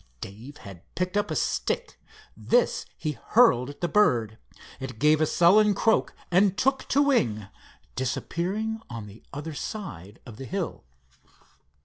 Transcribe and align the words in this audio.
Dave 0.19 0.57
had 0.57 0.81
picked 0.95 1.15
up 1.15 1.29
a 1.29 1.35
stick. 1.35 2.01
This 2.35 2.87
he 2.97 3.19
hurled 3.23 3.69
at 3.69 3.81
the 3.81 3.87
bird. 3.87 4.39
It 4.79 4.97
gave 4.97 5.21
a 5.21 5.27
sullen 5.27 5.75
croak 5.75 6.15
and 6.31 6.57
took 6.57 6.87
to 6.87 7.03
wing, 7.03 7.45
disappearing 7.95 8.81
on 8.89 9.05
the 9.05 9.21
other 9.31 9.53
side 9.53 10.19
of 10.25 10.37
the 10.37 10.45
hill. 10.45 10.85